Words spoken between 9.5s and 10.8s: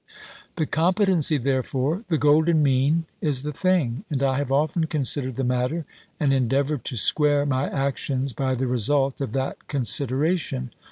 consideration.